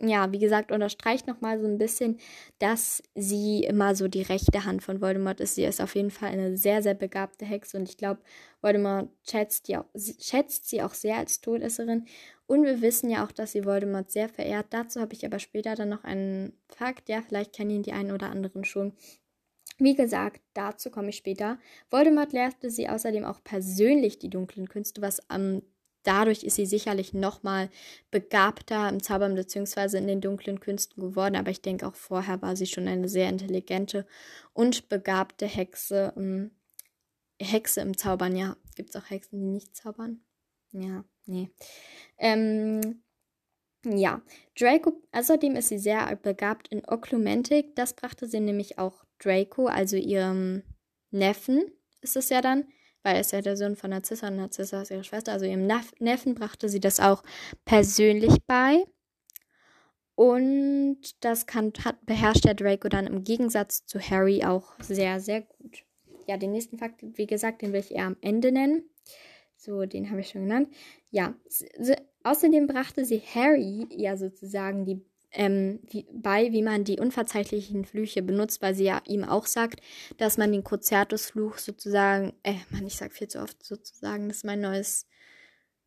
ja, 0.00 0.32
wie 0.32 0.38
gesagt, 0.38 0.72
unterstreicht 0.72 1.26
nochmal 1.26 1.60
so 1.60 1.66
ein 1.66 1.78
bisschen, 1.78 2.18
dass 2.58 3.02
sie 3.14 3.64
immer 3.64 3.94
so 3.94 4.08
die 4.08 4.22
rechte 4.22 4.64
Hand 4.64 4.82
von 4.82 5.00
Voldemort 5.00 5.40
ist. 5.40 5.54
Sie 5.54 5.64
ist 5.64 5.80
auf 5.80 5.94
jeden 5.94 6.10
Fall 6.10 6.30
eine 6.30 6.56
sehr, 6.56 6.82
sehr 6.82 6.94
begabte 6.94 7.44
Hexe 7.44 7.76
und 7.76 7.88
ich 7.88 7.98
glaube, 7.98 8.20
Voldemort 8.62 9.10
schätzt, 9.28 9.68
die 9.68 9.76
schätzt 10.20 10.68
sie 10.68 10.82
auch 10.82 10.94
sehr 10.94 11.16
als 11.18 11.40
Todesserin. 11.40 12.06
Und 12.46 12.64
wir 12.64 12.80
wissen 12.80 13.10
ja 13.10 13.24
auch, 13.24 13.32
dass 13.32 13.52
sie 13.52 13.64
Voldemort 13.64 14.10
sehr 14.10 14.28
verehrt. 14.28 14.66
Dazu 14.70 15.00
habe 15.00 15.14
ich 15.14 15.24
aber 15.24 15.38
später 15.38 15.74
dann 15.74 15.90
noch 15.90 16.04
einen 16.04 16.52
Fakt, 16.68 17.08
ja, 17.08 17.22
vielleicht 17.22 17.52
kennen 17.52 17.70
ihn 17.70 17.82
die 17.82 17.92
einen 17.92 18.12
oder 18.12 18.30
anderen 18.30 18.64
schon. 18.64 18.94
Wie 19.78 19.94
gesagt, 19.94 20.40
dazu 20.54 20.90
komme 20.90 21.10
ich 21.10 21.16
später. 21.16 21.58
Voldemort 21.90 22.32
lehrte 22.32 22.70
sie 22.70 22.88
außerdem 22.88 23.24
auch 23.24 23.42
persönlich 23.42 24.18
die 24.18 24.30
dunklen 24.30 24.68
Künste, 24.68 25.02
was 25.02 25.28
am 25.30 25.62
dadurch 26.02 26.42
ist 26.42 26.56
sie 26.56 26.66
sicherlich 26.66 27.14
nochmal 27.14 27.68
begabter 28.10 28.88
im 28.88 29.02
Zaubern 29.02 29.34
bzw. 29.34 29.98
in 29.98 30.06
den 30.06 30.20
dunklen 30.20 30.60
Künsten 30.60 31.02
geworden. 31.02 31.36
Aber 31.36 31.50
ich 31.50 31.62
denke 31.62 31.86
auch 31.86 31.94
vorher 31.94 32.42
war 32.42 32.56
sie 32.56 32.66
schon 32.66 32.88
eine 32.88 33.08
sehr 33.08 33.28
intelligente 33.28 34.06
und 34.52 34.88
begabte 34.88 35.46
Hexe. 35.46 36.12
Ähm, 36.16 36.50
Hexe 37.40 37.80
im 37.80 37.96
Zaubern, 37.96 38.36
ja. 38.36 38.56
Gibt 38.76 38.90
es 38.90 38.96
auch 38.96 39.10
Hexen, 39.10 39.40
die 39.40 39.46
nicht 39.46 39.74
zaubern? 39.74 40.20
Ja, 40.70 41.04
nee. 41.26 41.50
Ähm, 42.18 43.02
ja, 43.84 44.22
Draco, 44.58 44.92
außerdem 45.12 45.56
ist 45.56 45.68
sie 45.68 45.78
sehr 45.78 46.14
begabt 46.16 46.68
in 46.68 46.82
Oklumentik. 46.86 47.74
Das 47.74 47.94
brachte 47.94 48.26
sie 48.26 48.40
nämlich 48.40 48.78
auch 48.78 49.04
Draco, 49.18 49.66
also 49.66 49.96
ihrem 49.96 50.62
Neffen, 51.10 51.62
ist 52.00 52.16
es 52.16 52.28
ja 52.28 52.40
dann, 52.40 52.64
weil 53.02 53.14
er 53.14 53.20
ist 53.20 53.32
ja 53.32 53.40
der 53.40 53.56
Sohn 53.56 53.76
von 53.76 53.90
Narzissa 53.90 54.28
und 54.28 54.36
Narzissa 54.36 54.82
ist 54.82 54.90
ihre 54.90 55.04
Schwester, 55.04 55.32
also 55.32 55.46
ihrem 55.46 55.68
Neffen 55.98 56.34
brachte 56.34 56.68
sie 56.68 56.80
das 56.80 57.00
auch 57.00 57.22
persönlich 57.64 58.36
bei. 58.46 58.84
Und 60.14 61.00
das 61.24 61.46
kann, 61.46 61.72
hat, 61.84 62.04
beherrscht 62.06 62.44
der 62.44 62.54
Draco 62.54 62.88
dann 62.88 63.06
im 63.06 63.24
Gegensatz 63.24 63.86
zu 63.86 63.98
Harry 63.98 64.44
auch 64.44 64.74
sehr, 64.80 65.20
sehr 65.20 65.42
gut. 65.42 65.84
Ja, 66.26 66.36
den 66.36 66.52
nächsten 66.52 66.78
Fakt, 66.78 67.02
wie 67.02 67.26
gesagt, 67.26 67.62
den 67.62 67.72
will 67.72 67.80
ich 67.80 67.92
eher 67.92 68.06
am 68.06 68.16
Ende 68.20 68.52
nennen. 68.52 68.88
So, 69.56 69.86
den 69.86 70.10
habe 70.10 70.20
ich 70.20 70.28
schon 70.28 70.42
genannt. 70.42 70.68
Ja, 71.10 71.34
außerdem 72.24 72.66
brachte 72.66 73.04
sie 73.04 73.20
Harry 73.20 73.86
ja 73.90 74.16
sozusagen 74.16 74.84
die 74.84 75.00
ähm, 75.32 75.80
wie, 75.88 76.06
bei, 76.12 76.52
wie 76.52 76.62
man 76.62 76.84
die 76.84 77.00
unverzeihlichen 77.00 77.84
Flüche 77.84 78.22
benutzt, 78.22 78.60
weil 78.60 78.74
sie 78.74 78.84
ja 78.84 79.00
ihm 79.06 79.24
auch 79.24 79.46
sagt, 79.46 79.80
dass 80.18 80.36
man 80.36 80.52
den 80.52 80.62
Cruciatus-Fluch 80.62 81.58
sozusagen, 81.58 82.34
äh, 82.42 82.54
man, 82.70 82.86
ich 82.86 82.96
sag 82.96 83.12
viel 83.12 83.28
zu 83.28 83.40
oft 83.40 83.64
sozusagen, 83.64 84.28
das 84.28 84.38
ist 84.38 84.44
mein 84.44 84.60
neues 84.60 85.06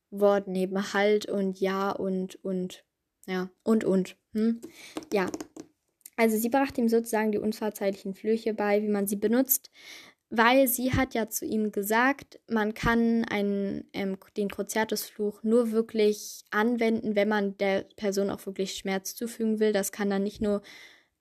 Wort 0.10 0.48
neben 0.48 0.94
Halt 0.94 1.28
und 1.28 1.60
Ja 1.60 1.92
und 1.92 2.44
und, 2.44 2.84
ja, 3.28 3.50
und 3.64 3.84
und, 3.84 4.18
hm? 4.34 4.62
Ja. 5.14 5.30
Also 6.18 6.38
sie 6.38 6.50
brachte 6.50 6.80
ihm 6.80 6.88
sozusagen 6.88 7.34
die 7.34 7.38
unverzeihlichen 7.38 8.14
Flüche 8.14 8.54
bei, 8.54 8.82
wie 8.82 8.88
man 8.88 9.06
sie 9.06 9.18
benutzt 9.18 9.70
weil 10.38 10.68
sie 10.68 10.94
hat 10.94 11.14
ja 11.14 11.30
zu 11.30 11.46
ihm 11.46 11.72
gesagt, 11.72 12.40
man 12.48 12.74
kann 12.74 13.26
einen, 13.26 13.90
ähm, 13.94 14.18
den 14.38 14.50
Cruciatusfluch 14.50 15.44
nur 15.44 15.72
wirklich 15.72 16.44
anwenden, 16.52 17.16
wenn 17.16 17.28
man 17.28 17.58
der 17.58 17.86
Person 17.96 18.30
auch 18.30 18.46
wirklich 18.46 18.76
Schmerz 18.76 19.16
zufügen 19.16 19.60
will. 19.60 19.74
Das 19.74 19.92
kann 19.92 20.10
dann 20.10 20.24
nicht 20.24 20.42
nur 20.42 20.62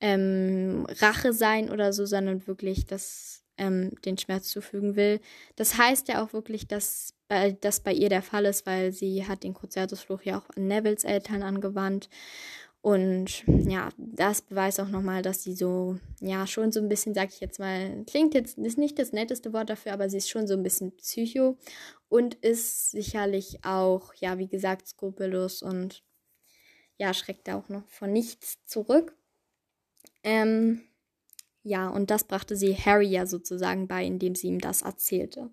ähm, 0.00 0.86
Rache 1.00 1.32
sein 1.32 1.70
oder 1.70 1.92
so, 1.92 2.06
sondern 2.06 2.46
wirklich 2.46 2.86
das, 2.86 3.44
ähm, 3.56 3.92
den 4.04 4.18
Schmerz 4.18 4.48
zufügen 4.48 4.96
will. 4.96 5.20
Das 5.56 5.78
heißt 5.78 6.08
ja 6.08 6.22
auch 6.22 6.32
wirklich, 6.32 6.66
dass 6.66 7.14
bei, 7.28 7.52
das 7.60 7.80
bei 7.80 7.92
ihr 7.92 8.08
der 8.08 8.22
Fall 8.22 8.44
ist, 8.44 8.66
weil 8.66 8.92
sie 8.92 9.26
hat 9.26 9.44
den 9.44 9.54
Cruciatusfluch 9.54 10.22
ja 10.22 10.38
auch 10.38 10.48
an 10.56 10.66
Nevils 10.68 11.04
Eltern 11.04 11.42
angewandt. 11.42 12.08
Und 12.84 13.44
ja, 13.46 13.88
das 13.96 14.42
beweist 14.42 14.78
auch 14.78 14.90
nochmal, 14.90 15.22
dass 15.22 15.42
sie 15.42 15.54
so, 15.54 15.96
ja, 16.20 16.46
schon 16.46 16.70
so 16.70 16.80
ein 16.80 16.88
bisschen, 16.90 17.14
sag 17.14 17.30
ich 17.30 17.40
jetzt 17.40 17.58
mal, 17.58 18.04
klingt 18.04 18.34
jetzt, 18.34 18.58
ist 18.58 18.76
nicht 18.76 18.98
das 18.98 19.10
netteste 19.10 19.54
Wort 19.54 19.70
dafür, 19.70 19.94
aber 19.94 20.10
sie 20.10 20.18
ist 20.18 20.28
schon 20.28 20.46
so 20.46 20.52
ein 20.52 20.62
bisschen 20.62 20.94
psycho 20.98 21.56
und 22.10 22.34
ist 22.34 22.90
sicherlich 22.90 23.64
auch, 23.64 24.12
ja, 24.16 24.36
wie 24.36 24.48
gesagt, 24.48 24.86
skrupellos 24.86 25.62
und 25.62 26.04
ja, 26.98 27.14
schreckt 27.14 27.48
auch 27.48 27.70
noch 27.70 27.88
von 27.88 28.12
nichts 28.12 28.62
zurück. 28.66 29.16
Ähm, 30.22 30.82
ja, 31.62 31.88
und 31.88 32.10
das 32.10 32.24
brachte 32.24 32.54
sie 32.54 32.76
Harry 32.76 33.06
ja 33.06 33.24
sozusagen 33.24 33.88
bei, 33.88 34.04
indem 34.04 34.34
sie 34.34 34.48
ihm 34.48 34.58
das 34.58 34.82
erzählte. 34.82 35.48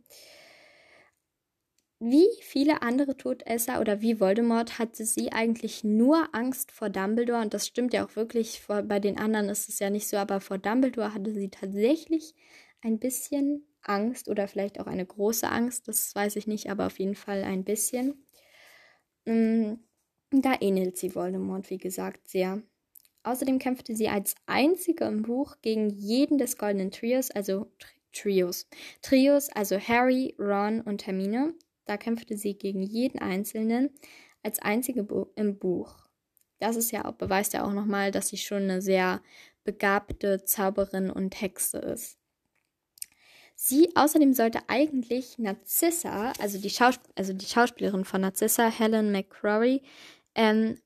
Wie 2.03 2.29
viele 2.41 2.81
andere 2.81 3.15
Todesser 3.15 3.79
oder 3.79 4.01
wie 4.01 4.20
Voldemort 4.20 4.79
hatte 4.79 5.05
sie 5.05 5.31
eigentlich 5.31 5.84
nur 5.84 6.34
Angst 6.34 6.72
vor 6.72 6.89
Dumbledore 6.89 7.43
und 7.43 7.53
das 7.53 7.67
stimmt 7.67 7.93
ja 7.93 8.03
auch 8.03 8.15
wirklich. 8.15 8.60
Vor, 8.60 8.81
bei 8.81 9.00
den 9.00 9.20
anderen 9.20 9.50
ist 9.50 9.70
es 9.70 9.77
ja 9.77 9.91
nicht 9.91 10.08
so, 10.08 10.17
aber 10.17 10.41
vor 10.41 10.58
Dumbledore 10.58 11.13
hatte 11.13 11.31
sie 11.31 11.50
tatsächlich 11.50 12.34
ein 12.81 12.98
bisschen 12.98 13.67
Angst 13.84 14.29
oder 14.29 14.48
vielleicht 14.48 14.79
auch 14.79 14.88
eine 14.88 15.05
große 15.05 15.48
Angst, 15.48 15.88
das 15.88 16.15
weiß 16.15 16.38
ich 16.38 16.48
nicht, 16.48 16.72
aber 16.72 16.88
auf 16.88 16.98
jeden 16.98 17.13
Fall 17.13 17.43
ein 17.43 17.63
bisschen. 17.63 18.25
Mm, 19.25 19.74
da 20.31 20.55
ähnelt 20.60 20.98
sie 20.98 21.13
Voldemort, 21.13 21.70
wie 21.70 21.77
gesagt, 21.77 22.27
sehr. 22.27 22.63
Außerdem 23.22 23.60
kämpfte 23.60 23.96
sie 23.96 24.10
als 24.10 24.34
einzige 24.48 25.05
im 25.05 25.22
Buch 25.22 25.58
gegen 25.62 25.91
jeden 25.91 26.39
des 26.39 26.58
Goldenen 26.58 26.89
Trios, 26.89 27.29
also 27.29 27.72
Trios. 28.12 28.67
Trios, 29.03 29.50
also 29.50 29.77
Harry, 29.77 30.34
Ron 30.39 30.81
und 30.81 31.05
Hermine 31.05 31.53
da 31.91 31.98
kämpfte 31.98 32.38
sie 32.38 32.53
gegen 32.53 32.81
jeden 32.81 33.19
Einzelnen 33.19 33.89
als 34.43 34.60
einzige 34.60 35.05
im 35.36 35.60
Buch. 35.60 36.07
Das 36.60 36.77
ist 36.77 36.91
ja 36.91 37.03
auch, 37.03 37.15
beweist 37.15 37.51
ja 37.53 37.65
auch 37.65 37.74
nochmal, 37.74 38.12
dass 38.12 38.29
sie 38.29 38.38
schon 38.38 38.63
eine 38.63 38.81
sehr 38.81 39.21
begabte 39.65 40.45
Zauberin 40.45 41.10
und 41.10 41.41
Hexe 41.41 41.79
ist. 41.79 42.17
Sie 43.55 43.93
außerdem 43.95 44.33
sollte 44.33 44.62
eigentlich 44.69 45.38
Narzissa, 45.38 46.31
also 46.39 46.60
die, 46.60 46.69
Schaus 46.69 46.95
also 47.15 47.33
die 47.33 47.45
Schauspielerin 47.45 48.05
von 48.05 48.21
Narzissa, 48.21 48.69
Helen 48.69 49.12
McCrory, 49.12 49.83
ähm, 50.33 50.79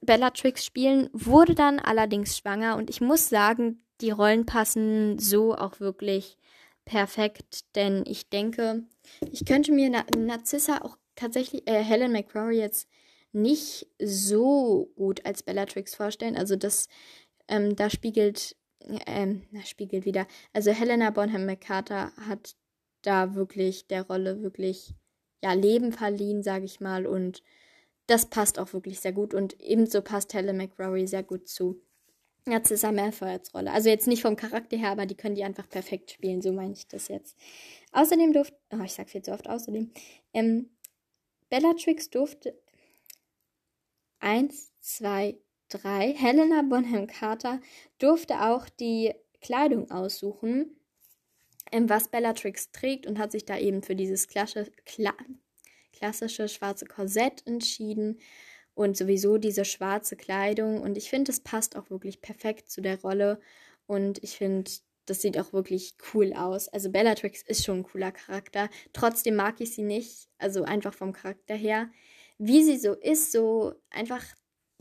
Bellatrix 0.00 0.64
spielen, 0.64 1.10
wurde 1.12 1.54
dann 1.54 1.78
allerdings 1.78 2.38
schwanger 2.38 2.76
und 2.76 2.88
ich 2.88 3.02
muss 3.02 3.28
sagen, 3.28 3.84
die 4.00 4.12
Rollen 4.12 4.46
passen 4.46 5.18
so 5.18 5.54
auch 5.54 5.78
wirklich 5.78 6.38
perfekt, 6.86 7.76
denn 7.76 8.02
ich 8.06 8.30
denke, 8.30 8.84
ich 9.30 9.44
könnte 9.44 9.72
mir 9.72 9.90
Na 9.90 10.04
Narzissa 10.16 10.82
auch 10.82 10.96
tatsächlich, 11.14 11.68
äh, 11.68 11.82
Helen 11.82 12.12
McCrory 12.12 12.58
jetzt 12.58 12.88
nicht 13.32 13.86
so 14.00 14.90
gut 14.96 15.24
als 15.26 15.42
Bellatrix 15.42 15.94
vorstellen. 15.94 16.36
Also 16.36 16.56
das, 16.56 16.88
ähm, 17.48 17.76
da 17.76 17.90
spiegelt, 17.90 18.56
ähm, 19.06 19.42
na, 19.50 19.62
spiegelt 19.64 20.04
wieder. 20.04 20.26
Also 20.52 20.70
Helena 20.70 21.10
Bonham 21.10 21.46
McCarter 21.46 22.12
hat 22.16 22.56
da 23.02 23.34
wirklich 23.34 23.86
der 23.86 24.02
Rolle 24.06 24.42
wirklich, 24.42 24.94
ja, 25.42 25.52
Leben 25.52 25.92
verliehen, 25.92 26.42
sage 26.42 26.64
ich 26.64 26.80
mal. 26.80 27.06
Und 27.06 27.42
das 28.06 28.26
passt 28.26 28.58
auch 28.58 28.72
wirklich 28.72 29.00
sehr 29.00 29.12
gut. 29.12 29.34
Und 29.34 29.60
ebenso 29.60 30.02
passt 30.02 30.34
Helen 30.34 30.56
McCrory 30.56 31.06
sehr 31.06 31.22
gut 31.22 31.48
zu 31.48 31.80
Narcissa 32.48 32.92
Malfoy 32.92 33.28
als 33.28 33.54
Rolle. 33.54 33.72
Also 33.72 33.88
jetzt 33.88 34.06
nicht 34.06 34.22
vom 34.22 34.36
Charakter 34.36 34.76
her, 34.76 34.90
aber 34.90 35.06
die 35.06 35.14
können 35.14 35.34
die 35.34 35.44
einfach 35.44 35.68
perfekt 35.68 36.10
spielen, 36.10 36.42
so 36.42 36.52
meine 36.52 36.72
ich 36.72 36.86
das 36.88 37.08
jetzt. 37.08 37.36
Außerdem 37.92 38.32
durfte, 38.32 38.56
oh, 38.72 38.82
ich 38.84 38.92
sag 38.92 39.08
viel 39.10 39.22
zu 39.22 39.32
oft 39.32 39.48
außerdem, 39.48 39.90
ähm, 40.34 40.70
Bellatrix 41.48 42.10
durfte 42.10 42.58
eins, 44.20 44.72
zwei, 44.80 45.38
drei. 45.68 46.12
Helena 46.12 46.62
Bonham 46.62 47.06
Carter 47.06 47.60
durfte 47.98 48.42
auch 48.42 48.68
die 48.68 49.14
Kleidung 49.40 49.90
aussuchen, 49.90 50.76
ähm, 51.72 51.88
was 51.88 52.08
Bellatrix 52.08 52.72
trägt 52.72 53.06
und 53.06 53.18
hat 53.18 53.32
sich 53.32 53.44
da 53.44 53.58
eben 53.58 53.82
für 53.82 53.94
dieses 53.94 54.28
klassische, 54.28 54.70
kla 54.84 55.14
klassische 55.92 56.48
schwarze 56.48 56.86
Korsett 56.86 57.44
entschieden 57.46 58.20
und 58.78 58.96
sowieso 58.96 59.38
diese 59.38 59.64
schwarze 59.64 60.14
Kleidung. 60.14 60.80
Und 60.80 60.96
ich 60.96 61.10
finde, 61.10 61.32
es 61.32 61.40
passt 61.40 61.74
auch 61.74 61.90
wirklich 61.90 62.20
perfekt 62.20 62.70
zu 62.70 62.80
der 62.80 63.00
Rolle. 63.00 63.40
Und 63.86 64.22
ich 64.22 64.36
finde, 64.38 64.70
das 65.04 65.20
sieht 65.20 65.36
auch 65.36 65.52
wirklich 65.52 65.96
cool 66.14 66.32
aus. 66.32 66.68
Also 66.68 66.92
Bellatrix 66.92 67.42
ist 67.42 67.64
schon 67.64 67.78
ein 67.78 67.82
cooler 67.82 68.12
Charakter. 68.12 68.70
Trotzdem 68.92 69.34
mag 69.34 69.60
ich 69.60 69.74
sie 69.74 69.82
nicht. 69.82 70.28
Also 70.38 70.62
einfach 70.62 70.94
vom 70.94 71.12
Charakter 71.12 71.56
her. 71.56 71.90
Wie 72.38 72.62
sie 72.62 72.78
so 72.78 72.94
ist, 72.94 73.32
so 73.32 73.74
einfach 73.90 74.24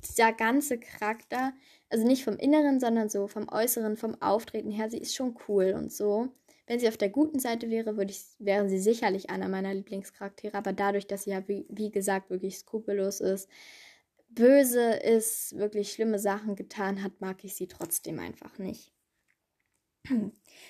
dieser 0.07 0.31
ganze 0.31 0.79
Charakter. 0.79 1.53
Also 1.89 2.05
nicht 2.05 2.23
vom 2.23 2.37
Inneren, 2.37 2.79
sondern 2.79 3.09
so 3.09 3.27
vom 3.27 3.49
Äußeren, 3.49 3.97
vom 3.97 4.21
Auftreten 4.21 4.69
her. 4.69 4.91
Sie 4.91 4.99
ist 4.99 5.15
schon 5.15 5.35
cool 5.47 5.73
und 5.75 5.91
so. 5.91 6.27
Wenn 6.67 6.79
sie 6.79 6.87
auf 6.87 6.97
der 6.97 7.09
guten 7.09 7.39
Seite 7.39 7.71
wäre, 7.71 7.97
würde 7.97 8.11
ich, 8.11 8.21
wäre 8.37 8.69
sie 8.69 8.77
sicherlich 8.77 9.31
einer 9.31 9.47
meiner 9.47 9.73
Lieblingscharaktere. 9.73 10.55
Aber 10.55 10.71
dadurch, 10.71 11.07
dass 11.07 11.23
sie 11.23 11.31
ja, 11.31 11.47
wie, 11.47 11.65
wie 11.69 11.89
gesagt, 11.89 12.29
wirklich 12.29 12.59
skrupellos 12.59 13.21
ist, 13.21 13.49
böse 14.37 14.93
ist, 14.93 15.57
wirklich 15.57 15.91
schlimme 15.91 16.19
Sachen 16.19 16.55
getan 16.55 17.03
hat, 17.03 17.19
mag 17.19 17.43
ich 17.43 17.55
sie 17.55 17.67
trotzdem 17.67 18.19
einfach 18.19 18.57
nicht. 18.59 18.93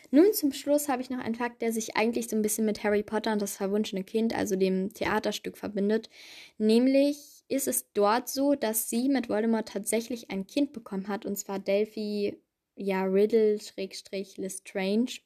Nun 0.10 0.34
zum 0.34 0.52
Schluss 0.52 0.90
habe 0.90 1.02
ich 1.02 1.10
noch 1.10 1.20
einen 1.20 1.36
Fakt, 1.36 1.62
der 1.62 1.72
sich 1.72 1.96
eigentlich 1.96 2.28
so 2.28 2.36
ein 2.36 2.42
bisschen 2.42 2.66
mit 2.66 2.84
Harry 2.84 3.04
Potter 3.04 3.34
und 3.34 3.42
das 3.42 3.58
verwunschene 3.58 4.04
Kind, 4.04 4.36
also 4.36 4.56
dem 4.56 4.94
Theaterstück, 4.94 5.58
verbindet. 5.58 6.10
Nämlich 6.58 7.44
ist 7.48 7.68
es 7.68 7.92
dort 7.94 8.30
so, 8.30 8.56
dass 8.56 8.90
sie 8.90 9.10
mit 9.10 9.30
Voldemort 9.30 9.68
tatsächlich 9.68 10.32
ein 10.32 10.48
Kind 10.48 10.74
bekommen 10.74 11.08
hat, 11.08 11.26
und 11.26 11.38
zwar 11.38 11.60
Delphi, 11.60 12.42
ja, 12.76 13.04
Riddle, 13.04 13.60
Schrägstrich, 13.60 14.38
Lestrange. 14.38 15.20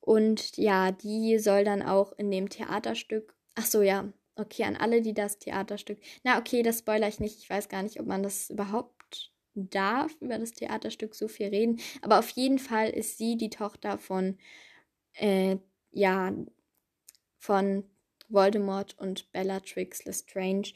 Und 0.00 0.56
ja, 0.56 0.92
die 0.92 1.38
soll 1.38 1.64
dann 1.64 1.82
auch 1.82 2.12
in 2.18 2.30
dem 2.30 2.48
Theaterstück, 2.48 3.34
ach 3.54 3.64
so, 3.64 3.80
ja, 3.80 4.12
Okay, 4.36 4.64
an 4.64 4.76
alle, 4.76 5.00
die 5.00 5.14
das 5.14 5.38
Theaterstück. 5.38 5.98
Na, 6.24 6.38
okay, 6.38 6.62
das 6.62 6.80
spoiler 6.80 7.06
ich 7.08 7.20
nicht. 7.20 7.38
Ich 7.38 7.48
weiß 7.48 7.68
gar 7.68 7.82
nicht, 7.82 8.00
ob 8.00 8.06
man 8.06 8.22
das 8.22 8.50
überhaupt 8.50 9.30
darf, 9.54 10.12
über 10.20 10.38
das 10.38 10.52
Theaterstück 10.52 11.14
so 11.14 11.28
viel 11.28 11.48
reden. 11.48 11.78
Aber 12.02 12.18
auf 12.18 12.30
jeden 12.30 12.58
Fall 12.58 12.90
ist 12.90 13.16
sie 13.18 13.36
die 13.36 13.50
Tochter 13.50 13.96
von, 13.98 14.36
äh, 15.14 15.58
ja, 15.92 16.32
von 17.38 17.84
Voldemort 18.28 18.98
und 18.98 19.30
Bellatrix 19.32 20.04
Lestrange. 20.04 20.72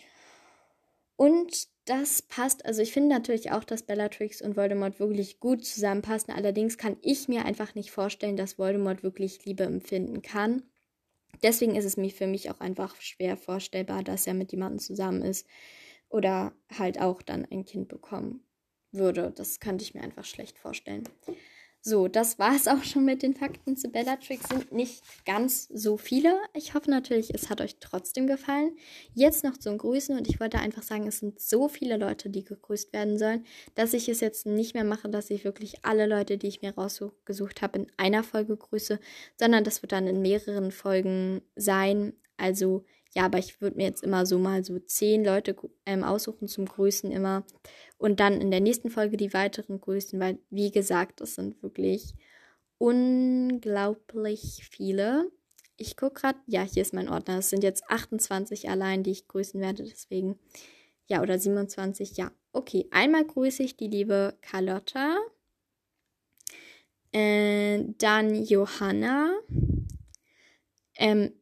Und 1.17 1.67
das 1.87 2.23
passt, 2.23 2.65
also 2.65 2.81
ich 2.83 2.93
finde 2.93 3.09
natürlich 3.09 3.50
auch, 3.50 3.65
dass 3.65 3.83
Bellatrix 3.83 4.41
und 4.41 4.57
Voldemort 4.57 5.00
wirklich 5.00 5.41
gut 5.41 5.65
zusammenpassen. 5.65 6.33
Allerdings 6.33 6.79
kann 6.79 6.97
ich 7.03 7.29
mir 7.29 7.45
einfach 7.45 7.75
nicht 7.75 7.91
vorstellen, 7.91 8.37
dass 8.37 8.59
Voldemort 8.59 9.03
wirklich 9.03 9.45
Liebe 9.45 9.65
empfinden 9.65 10.23
kann. 10.23 10.62
Deswegen 11.42 11.76
ist 11.76 11.85
es 11.85 11.97
mir 11.97 12.11
für 12.11 12.26
mich 12.26 12.50
auch 12.50 12.61
einfach 12.61 12.97
schwer 13.00 13.37
vorstellbar, 13.37 14.02
dass 14.02 14.26
er 14.26 14.35
mit 14.35 14.52
jemandem 14.52 14.78
zusammen 14.78 15.23
ist 15.23 15.47
oder 16.09 16.52
halt 16.76 17.00
auch 17.00 17.23
dann 17.23 17.45
ein 17.45 17.64
Kind 17.64 17.88
bekommen 17.88 18.45
würde. 18.92 19.33
Das 19.35 19.61
könnte 19.61 19.85
ich 19.85 19.95
mir 19.95 20.02
einfach 20.02 20.25
schlecht 20.25 20.59
vorstellen. 20.59 21.04
So, 21.88 22.07
das 22.07 22.38
war 22.38 22.54
es 22.54 22.68
auch 22.68 22.85
schon 22.85 23.07
mit 23.07 23.23
den 23.23 23.33
Fakten 23.33 23.75
zu 23.75 23.88
Bellatrix. 23.88 24.47
Sind 24.50 24.73
nicht 24.73 25.02
ganz 25.25 25.68
so 25.73 25.97
viele. 25.97 26.37
Ich 26.52 26.75
hoffe 26.75 26.90
natürlich, 26.90 27.33
es 27.33 27.49
hat 27.49 27.62
euch 27.62 27.76
trotzdem 27.80 28.26
gefallen. 28.26 28.76
Jetzt 29.14 29.42
noch 29.42 29.57
zum 29.57 29.78
Grüßen 29.78 30.14
und 30.14 30.28
ich 30.28 30.38
wollte 30.38 30.59
einfach 30.59 30.83
sagen, 30.83 31.07
es 31.07 31.21
sind 31.21 31.40
so 31.40 31.66
viele 31.66 31.97
Leute, 31.97 32.28
die 32.28 32.45
gegrüßt 32.45 32.92
werden 32.92 33.16
sollen, 33.16 33.47
dass 33.75 33.95
ich 33.95 34.11
es 34.11 34.21
jetzt 34.21 34.45
nicht 34.45 34.75
mehr 34.75 34.85
mache, 34.85 35.09
dass 35.09 35.30
ich 35.30 35.45
wirklich 35.45 35.83
alle 35.83 36.04
Leute, 36.04 36.37
die 36.37 36.49
ich 36.49 36.61
mir 36.61 36.75
rausgesucht 36.75 37.62
habe, 37.62 37.78
in 37.78 37.87
einer 37.97 38.23
Folge 38.23 38.54
grüße, 38.54 39.00
sondern 39.38 39.64
das 39.64 39.80
wird 39.80 39.92
dann 39.92 40.07
in 40.07 40.21
mehreren 40.21 40.73
Folgen 40.73 41.40
sein. 41.57 42.12
Also 42.37 42.85
ja, 43.15 43.25
aber 43.25 43.38
ich 43.38 43.61
würde 43.61 43.77
mir 43.77 43.85
jetzt 43.85 44.03
immer 44.03 44.27
so 44.27 44.38
mal 44.38 44.65
so 44.65 44.79
zehn 44.79 45.25
Leute 45.25 45.57
ähm, 45.87 46.05
aussuchen 46.05 46.49
zum 46.49 46.67
Grüßen 46.67 47.11
immer 47.11 47.45
und 47.97 48.21
dann 48.21 48.41
in 48.41 48.50
der 48.50 48.61
nächsten 48.61 48.91
Folge 48.91 49.17
die 49.17 49.33
weiteren 49.33 49.81
grüßen, 49.81 50.21
weil 50.21 50.38
wie 50.50 50.71
gesagt, 50.71 51.21
das 51.21 51.35
sind 51.35 51.62
wirklich 51.62 52.15
unglaublich 52.79 54.69
viele. 54.71 55.31
Ich 55.77 55.97
gucke 55.97 56.21
gerade, 56.21 56.38
ja, 56.47 56.62
hier 56.62 56.83
ist 56.83 56.95
mein 56.95 57.09
Ordner. 57.09 57.38
Es 57.38 57.50
sind 57.50 57.62
jetzt 57.62 57.85
28 57.88 58.69
allein, 58.69 59.03
die 59.03 59.12
ich 59.12 59.29
grüßen 59.29 59.61
werde, 59.61 59.85
deswegen 59.85 60.38
ja, 61.09 61.23
oder 61.23 61.38
27, 61.38 62.17
ja. 62.17 62.31
Okay, 62.53 62.87
einmal 62.91 63.25
grüße 63.25 63.62
ich 63.62 63.77
die 63.77 63.88
liebe 63.88 64.37
Carlotta, 64.43 65.17
äh, 67.12 67.83
dann 67.99 68.35
Johanna, 68.45 69.33
ähm, 70.97 71.33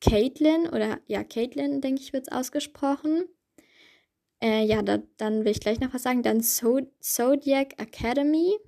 Caitlin 0.00 0.68
oder 0.68 1.00
ja, 1.06 1.24
Caitlin, 1.24 1.80
denke 1.80 2.02
ich, 2.02 2.12
wird 2.12 2.28
es 2.28 2.32
ausgesprochen. 2.32 3.24
Äh, 4.42 4.64
ja, 4.64 4.82
da, 4.82 4.98
dann 5.16 5.44
will 5.44 5.52
ich 5.52 5.60
gleich 5.60 5.80
noch 5.80 5.94
was 5.94 6.02
sagen. 6.02 6.22
Dann 6.22 6.42
so 6.42 6.80
Zodiac 7.00 7.80
Academy, 7.80 8.58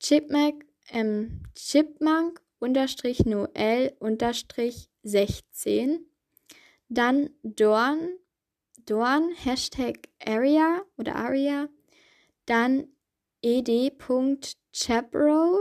Chipmunk, 0.00 0.64
ähm, 0.90 1.44
Chipmunk 1.54 2.40
unterstrich 2.58 3.24
Noel 3.24 3.94
unterstrich 4.00 4.90
16. 5.02 6.04
Dann 6.88 7.30
Dorn, 7.42 8.18
Dorn, 8.86 9.30
Hashtag 9.44 10.08
Area 10.24 10.82
oder 10.96 11.16
Aria, 11.16 11.68
Dann 12.46 12.88
ed.chaparral. 13.42 15.58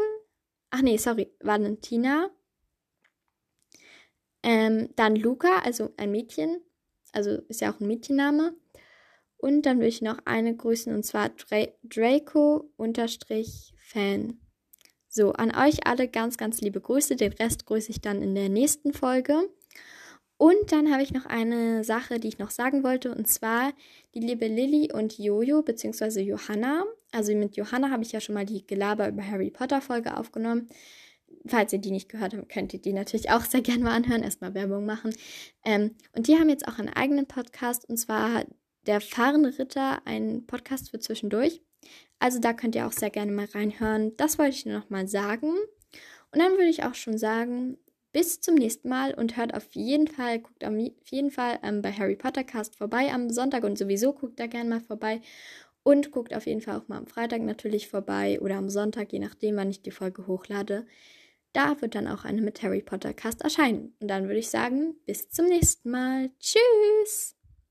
Ach 0.71 0.81
nee, 0.81 0.97
sorry, 0.97 1.31
Valentina. 1.41 2.31
Ähm, 4.43 4.89
dann 4.95 5.15
Luca, 5.15 5.59
also 5.63 5.91
ein 5.97 6.11
Mädchen. 6.11 6.61
Also 7.11 7.31
ist 7.47 7.61
ja 7.61 7.73
auch 7.73 7.79
ein 7.79 7.87
Mädchenname. 7.87 8.53
Und 9.37 9.63
dann 9.63 9.79
will 9.79 9.87
ich 9.87 10.01
noch 10.01 10.17
eine 10.25 10.55
grüßen 10.55 10.93
und 10.93 11.03
zwar 11.03 11.29
Dra 11.29 11.67
Draco-Fan. 11.83 12.69
So, 15.09 15.31
an 15.33 15.55
euch 15.55 15.87
alle 15.87 16.07
ganz, 16.07 16.37
ganz 16.37 16.61
liebe 16.61 16.81
Grüße. 16.81 17.15
Den 17.15 17.33
Rest 17.33 17.65
grüße 17.65 17.91
ich 17.91 18.01
dann 18.01 18.21
in 18.21 18.35
der 18.35 18.49
nächsten 18.49 18.93
Folge. 18.93 19.49
Und 20.37 20.71
dann 20.71 20.91
habe 20.91 21.01
ich 21.01 21.11
noch 21.11 21.25
eine 21.25 21.83
Sache, 21.83 22.19
die 22.19 22.27
ich 22.27 22.37
noch 22.37 22.51
sagen 22.51 22.83
wollte, 22.83 23.13
und 23.13 23.27
zwar 23.27 23.73
die 24.13 24.19
liebe 24.19 24.47
Lilly 24.47 24.91
und 24.93 25.17
Jojo, 25.17 25.63
beziehungsweise 25.63 26.21
Johanna. 26.21 26.83
Also 27.11 27.33
mit 27.33 27.57
Johanna 27.57 27.89
habe 27.89 28.03
ich 28.03 28.11
ja 28.11 28.21
schon 28.21 28.35
mal 28.35 28.45
die 28.45 28.65
Gelaber 28.65 29.09
über 29.09 29.25
Harry 29.25 29.49
Potter 29.49 29.81
Folge 29.81 30.15
aufgenommen. 30.15 30.69
Falls 31.49 31.73
ihr 31.73 31.79
die 31.79 31.91
nicht 31.91 32.09
gehört 32.09 32.33
habt, 32.33 32.49
könnt 32.49 32.73
ihr 32.73 32.81
die 32.81 32.93
natürlich 32.93 33.29
auch 33.29 33.41
sehr 33.41 33.61
gerne 33.61 33.83
mal 33.83 33.95
anhören, 33.95 34.23
erstmal 34.23 34.53
Werbung 34.53 34.85
machen. 34.85 35.13
Ähm, 35.65 35.95
und 36.15 36.27
die 36.27 36.35
haben 36.35 36.49
jetzt 36.49 36.67
auch 36.67 36.79
einen 36.79 36.89
eigenen 36.89 37.27
Podcast, 37.27 37.87
und 37.89 37.97
zwar 37.97 38.45
der 38.85 39.01
fahrende 39.01 39.57
Ritter, 39.59 40.01
ein 40.05 40.45
Podcast 40.47 40.91
für 40.91 40.99
zwischendurch. 40.99 41.61
Also 42.19 42.39
da 42.39 42.53
könnt 42.53 42.75
ihr 42.75 42.87
auch 42.87 42.91
sehr 42.91 43.09
gerne 43.09 43.31
mal 43.31 43.47
reinhören. 43.53 44.15
Das 44.17 44.39
wollte 44.39 44.55
ich 44.55 44.65
nur 44.65 44.79
noch 44.79 44.89
mal 44.89 45.07
sagen. 45.07 45.51
Und 46.31 46.39
dann 46.39 46.53
würde 46.53 46.69
ich 46.69 46.83
auch 46.83 46.95
schon 46.95 47.17
sagen, 47.17 47.77
bis 48.11 48.41
zum 48.41 48.55
nächsten 48.55 48.89
Mal 48.89 49.13
und 49.13 49.37
hört 49.37 49.53
auf 49.53 49.67
jeden 49.73 50.07
Fall, 50.07 50.39
guckt 50.39 50.65
auf 50.65 50.73
jeden 51.11 51.31
Fall 51.31 51.59
ähm, 51.61 51.81
bei 51.81 51.91
Harry 51.91 52.15
Potter 52.15 52.43
Cast 52.43 52.75
vorbei 52.75 53.13
am 53.13 53.29
Sonntag 53.29 53.63
und 53.63 53.77
sowieso 53.77 54.13
guckt 54.13 54.39
da 54.39 54.47
gerne 54.47 54.69
mal 54.69 54.81
vorbei. 54.81 55.21
Und 55.83 56.11
guckt 56.11 56.35
auf 56.35 56.47
jeden 56.47 56.59
Fall 56.59 56.77
auch 56.77 56.87
mal 56.89 56.97
am 56.97 57.07
Freitag 57.07 57.41
natürlich 57.43 57.87
vorbei 57.87 58.41
oder 58.41 58.55
am 58.55 58.69
Sonntag, 58.69 59.13
je 59.13 59.19
nachdem, 59.19 59.55
wann 59.55 59.69
ich 59.69 59.83
die 59.83 59.91
Folge 59.91 60.27
hochlade. 60.27 60.85
Da 61.57 61.81
wird 61.81 61.95
dann 61.95 62.07
auch 62.07 62.23
eine 62.23 62.43
mit 62.43 62.61
Harry 62.61 62.83
Potter 62.83 63.15
Cast 63.15 63.41
erscheinen. 63.41 63.95
Und 63.99 64.09
dann 64.09 64.25
würde 64.25 64.37
ich 64.37 64.51
sagen, 64.51 64.93
bis 65.07 65.27
zum 65.31 65.47
nächsten 65.47 65.89
Mal. 65.89 66.29
Tschüss! 66.39 67.36